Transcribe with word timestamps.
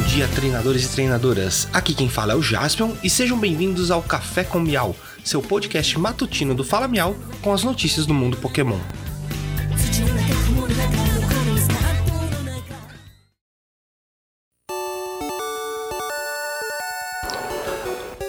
dia, 0.00 0.28
treinadores 0.28 0.84
e 0.84 0.88
treinadoras. 0.88 1.68
Aqui 1.72 1.94
quem 1.94 2.08
fala 2.08 2.32
é 2.32 2.36
o 2.36 2.42
Jaspion 2.42 2.92
e 3.02 3.10
sejam 3.10 3.38
bem-vindos 3.38 3.90
ao 3.90 4.02
Café 4.02 4.44
com 4.44 4.60
Miau, 4.60 4.96
seu 5.24 5.42
podcast 5.42 5.98
matutino 5.98 6.54
do 6.54 6.64
Fala 6.64 6.88
Miau 6.88 7.16
com 7.40 7.52
as 7.52 7.62
notícias 7.62 8.06
do 8.06 8.14
mundo 8.14 8.36
Pokémon. 8.36 8.78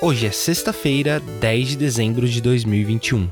Hoje 0.00 0.26
é 0.26 0.30
sexta-feira, 0.30 1.20
10 1.40 1.68
de 1.68 1.76
dezembro 1.76 2.28
de 2.28 2.40
2021. 2.40 3.28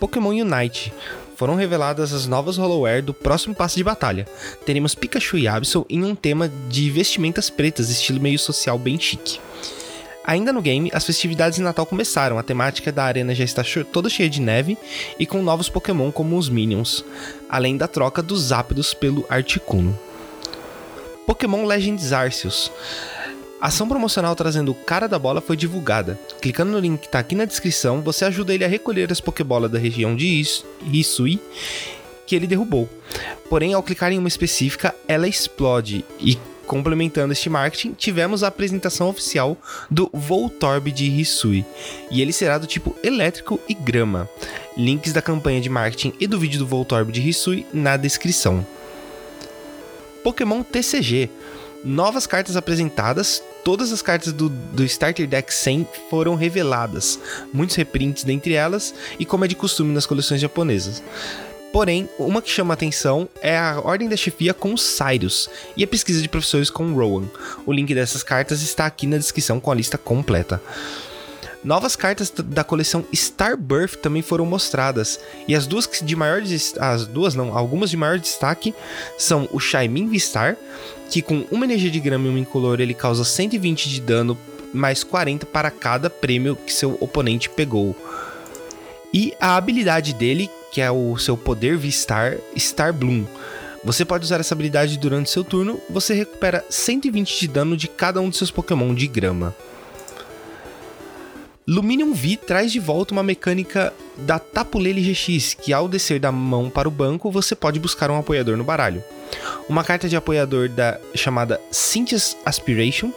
Pokémon 0.00 0.30
Unite. 0.30 0.92
Foram 1.36 1.56
reveladas 1.56 2.12
as 2.12 2.26
novas 2.26 2.56
Hollowware 2.56 3.02
do 3.02 3.12
próximo 3.12 3.54
passo 3.54 3.76
de 3.76 3.84
batalha. 3.84 4.26
Teremos 4.64 4.94
Pikachu 4.94 5.36
e 5.36 5.48
Absol 5.48 5.84
em 5.90 6.04
um 6.04 6.14
tema 6.14 6.50
de 6.68 6.90
vestimentas 6.90 7.50
pretas, 7.50 7.90
estilo 7.90 8.20
meio 8.20 8.38
social 8.38 8.78
bem 8.78 8.98
chique. 8.98 9.40
Ainda 10.26 10.52
no 10.52 10.62
game, 10.62 10.90
as 10.94 11.04
festividades 11.04 11.56
de 11.56 11.62
Natal 11.62 11.84
começaram, 11.84 12.38
a 12.38 12.42
temática 12.42 12.90
da 12.90 13.04
arena 13.04 13.34
já 13.34 13.44
está 13.44 13.62
toda 13.92 14.08
cheia 14.08 14.30
de 14.30 14.40
neve 14.40 14.78
e 15.18 15.26
com 15.26 15.42
novos 15.42 15.68
Pokémon 15.68 16.10
como 16.10 16.38
os 16.38 16.48
Minions, 16.48 17.04
além 17.48 17.76
da 17.76 17.86
troca 17.86 18.22
dos 18.22 18.44
Zapdos 18.44 18.94
pelo 18.94 19.26
Articuno. 19.28 19.98
Pokémon 21.26 21.66
Legends 21.66 22.12
Arceus. 22.12 22.70
A 23.64 23.68
ação 23.68 23.88
promocional 23.88 24.36
trazendo 24.36 24.72
o 24.72 24.74
cara 24.74 25.06
da 25.06 25.18
bola 25.18 25.40
foi 25.40 25.56
divulgada. 25.56 26.20
Clicando 26.38 26.72
no 26.72 26.78
link 26.78 27.00
que 27.00 27.06
está 27.06 27.18
aqui 27.18 27.34
na 27.34 27.46
descrição, 27.46 28.02
você 28.02 28.26
ajuda 28.26 28.52
ele 28.52 28.62
a 28.62 28.68
recolher 28.68 29.10
as 29.10 29.22
Pokébolas 29.22 29.70
da 29.70 29.78
região 29.78 30.14
de 30.14 30.44
Hisui 30.92 31.40
que 32.26 32.36
ele 32.36 32.46
derrubou. 32.46 32.86
Porém, 33.48 33.72
ao 33.72 33.82
clicar 33.82 34.12
em 34.12 34.18
uma 34.18 34.28
específica, 34.28 34.94
ela 35.08 35.26
explode 35.26 36.04
e 36.20 36.38
complementando 36.66 37.32
este 37.32 37.48
marketing, 37.48 37.94
tivemos 37.94 38.42
a 38.42 38.48
apresentação 38.48 39.08
oficial 39.08 39.56
do 39.90 40.10
Voltorb 40.12 40.92
de 40.92 41.06
Hisui, 41.18 41.64
e 42.10 42.20
ele 42.20 42.34
será 42.34 42.58
do 42.58 42.66
tipo 42.66 42.94
elétrico 43.02 43.58
e 43.66 43.72
grama. 43.72 44.28
Links 44.76 45.14
da 45.14 45.22
campanha 45.22 45.62
de 45.62 45.70
marketing 45.70 46.12
e 46.20 46.26
do 46.26 46.38
vídeo 46.38 46.58
do 46.58 46.66
Voltorb 46.66 47.10
de 47.10 47.26
Hisui 47.26 47.66
na 47.72 47.96
descrição. 47.96 48.66
Pokémon 50.22 50.62
TCG. 50.62 51.30
Novas 51.84 52.26
cartas 52.26 52.56
apresentadas, 52.56 53.42
todas 53.62 53.92
as 53.92 54.00
cartas 54.00 54.32
do, 54.32 54.48
do 54.48 54.82
Starter 54.84 55.28
Deck 55.28 55.52
100 55.52 55.86
foram 56.08 56.34
reveladas, 56.34 57.18
muitos 57.52 57.76
reprints 57.76 58.24
dentre 58.24 58.54
elas, 58.54 58.94
e 59.18 59.26
como 59.26 59.44
é 59.44 59.48
de 59.48 59.54
costume 59.54 59.92
nas 59.92 60.06
coleções 60.06 60.40
japonesas. 60.40 61.02
Porém, 61.74 62.08
uma 62.18 62.40
que 62.40 62.48
chama 62.48 62.72
atenção 62.72 63.28
é 63.42 63.58
a 63.58 63.80
Ordem 63.80 64.08
da 64.08 64.16
Chefia 64.16 64.54
com 64.54 64.78
Cyrus 64.78 65.50
e 65.76 65.84
a 65.84 65.86
pesquisa 65.86 66.22
de 66.22 66.28
professores 66.28 66.70
com 66.70 66.94
Rowan. 66.94 67.24
O 67.66 67.72
link 67.72 67.94
dessas 67.94 68.22
cartas 68.22 68.62
está 68.62 68.86
aqui 68.86 69.06
na 69.06 69.18
descrição 69.18 69.60
com 69.60 69.70
a 69.70 69.74
lista 69.74 69.98
completa. 69.98 70.62
Novas 71.64 71.96
cartas 71.96 72.30
da 72.30 72.62
coleção 72.62 73.06
Starbirth 73.10 73.96
também 73.96 74.20
foram 74.20 74.44
mostradas, 74.44 75.18
e 75.48 75.54
as 75.54 75.66
duas 75.66 75.88
de 76.02 76.14
maior 76.14 76.42
as 76.78 77.06
duas 77.06 77.34
não, 77.34 77.56
algumas 77.56 77.88
de 77.88 77.96
maior 77.96 78.18
destaque 78.18 78.74
são 79.16 79.48
o 79.50 79.58
Shaimin 79.58 80.06
Vistar, 80.06 80.58
que 81.08 81.22
com 81.22 81.46
uma 81.50 81.64
energia 81.64 81.90
de 81.90 81.98
grama 82.00 82.26
e 82.26 82.30
um 82.30 82.36
incolor 82.36 82.80
ele 82.80 82.92
causa 82.92 83.24
120 83.24 83.88
de 83.88 84.00
dano 84.02 84.36
mais 84.74 85.02
40 85.02 85.46
para 85.46 85.70
cada 85.70 86.10
prêmio 86.10 86.54
que 86.54 86.72
seu 86.72 86.98
oponente 87.00 87.48
pegou. 87.48 87.96
E 89.12 89.32
a 89.40 89.56
habilidade 89.56 90.12
dele, 90.12 90.50
que 90.70 90.82
é 90.82 90.90
o 90.90 91.16
seu 91.16 91.36
poder 91.36 91.78
Vistar 91.78 92.36
Star 92.58 92.92
Bloom. 92.92 93.24
Você 93.82 94.04
pode 94.04 94.24
usar 94.24 94.40
essa 94.40 94.54
habilidade 94.54 94.98
durante 94.98 95.30
seu 95.30 95.44
turno, 95.44 95.80
você 95.88 96.12
recupera 96.12 96.64
120 96.68 97.40
de 97.40 97.48
dano 97.48 97.76
de 97.76 97.86
cada 97.88 98.20
um 98.20 98.28
de 98.28 98.36
seus 98.36 98.50
Pokémon 98.50 98.94
de 98.94 99.06
grama. 99.06 99.54
Luminium 101.66 102.12
V 102.12 102.36
traz 102.36 102.70
de 102.70 102.78
volta 102.78 103.14
uma 103.14 103.22
mecânica 103.22 103.90
da 104.18 104.38
Tapulele 104.38 105.00
GX, 105.00 105.54
que 105.54 105.72
ao 105.72 105.88
descer 105.88 106.20
da 106.20 106.30
mão 106.30 106.68
para 106.68 106.86
o 106.86 106.90
banco, 106.90 107.30
você 107.30 107.54
pode 107.54 107.80
buscar 107.80 108.10
um 108.10 108.18
apoiador 108.18 108.54
no 108.58 108.64
baralho. 108.64 109.02
Uma 109.66 109.82
carta 109.82 110.06
de 110.06 110.14
apoiador 110.14 110.68
da 110.68 111.00
chamada 111.14 111.58
Cynthia's 111.70 112.36
Aspiration, 112.44 113.10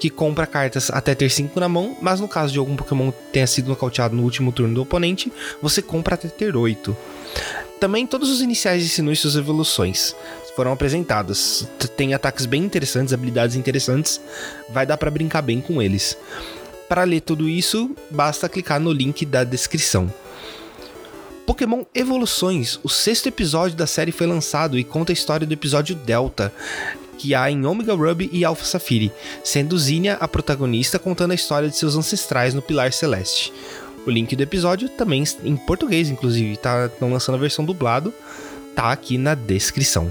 que 0.00 0.08
compra 0.08 0.46
cartas 0.46 0.90
até 0.90 1.14
ter 1.14 1.28
5 1.28 1.60
na 1.60 1.68
mão, 1.68 1.94
mas 2.00 2.20
no 2.20 2.26
caso 2.26 2.54
de 2.54 2.58
algum 2.58 2.74
Pokémon 2.74 3.12
tenha 3.30 3.46
sido 3.46 3.68
nocauteado 3.68 4.16
no 4.16 4.22
último 4.22 4.50
turno 4.50 4.74
do 4.74 4.82
oponente, 4.82 5.30
você 5.60 5.82
compra 5.82 6.14
até 6.14 6.28
ter 6.28 6.56
8. 6.56 6.96
Também 7.78 8.06
todos 8.06 8.30
os 8.30 8.40
iniciais 8.40 8.82
de 8.82 8.88
Sinnoh 8.88 9.12
e 9.12 9.16
suas 9.16 9.36
evoluções 9.36 10.16
foram 10.56 10.72
apresentadas. 10.72 11.68
Tem 11.96 12.14
ataques 12.14 12.46
bem 12.46 12.64
interessantes, 12.64 13.12
habilidades 13.12 13.56
interessantes, 13.56 14.20
vai 14.70 14.86
dar 14.86 14.96
para 14.96 15.10
brincar 15.10 15.42
bem 15.42 15.60
com 15.60 15.82
eles. 15.82 16.16
Para 16.90 17.04
ler 17.04 17.20
tudo 17.20 17.48
isso, 17.48 17.94
basta 18.10 18.48
clicar 18.48 18.80
no 18.80 18.90
link 18.90 19.24
da 19.24 19.44
descrição. 19.44 20.12
Pokémon 21.46 21.84
Evoluções, 21.94 22.80
o 22.82 22.88
sexto 22.88 23.28
episódio 23.28 23.76
da 23.76 23.86
série 23.86 24.10
foi 24.10 24.26
lançado 24.26 24.76
e 24.76 24.82
conta 24.82 25.12
a 25.12 25.14
história 25.14 25.46
do 25.46 25.54
episódio 25.54 25.94
Delta, 25.94 26.52
que 27.16 27.32
há 27.32 27.48
em 27.48 27.64
Omega 27.64 27.94
Ruby 27.94 28.28
e 28.32 28.44
Alpha 28.44 28.64
Safiri, 28.64 29.12
sendo 29.44 29.78
Zinnia 29.78 30.14
a 30.14 30.26
protagonista 30.26 30.98
contando 30.98 31.30
a 31.30 31.36
história 31.36 31.68
de 31.68 31.76
seus 31.76 31.94
ancestrais 31.94 32.54
no 32.54 32.60
Pilar 32.60 32.92
Celeste. 32.92 33.52
O 34.04 34.10
link 34.10 34.34
do 34.34 34.42
episódio 34.42 34.88
também 34.88 35.22
em 35.44 35.56
português, 35.56 36.10
inclusive, 36.10 36.56
tá 36.56 36.90
lançando 37.00 37.36
a 37.36 37.38
versão 37.38 37.64
dublado, 37.64 38.12
tá 38.74 38.90
aqui 38.90 39.16
na 39.16 39.36
descrição. 39.36 40.10